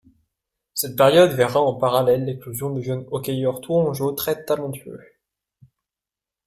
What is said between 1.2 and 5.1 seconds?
verra en parallèle l'éclosion de jeunes hockeyeurs tourangeaux très talentueux.